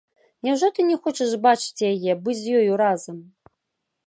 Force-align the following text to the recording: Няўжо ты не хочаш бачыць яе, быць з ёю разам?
Няўжо 0.47 0.69
ты 0.77 0.85
не 0.87 0.97
хочаш 1.03 1.35
бачыць 1.45 1.85
яе, 1.93 2.19
быць 2.25 2.39
з 2.43 2.57
ёю 2.63 2.71
разам? 2.87 3.17